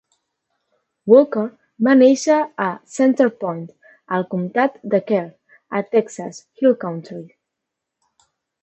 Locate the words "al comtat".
4.19-4.83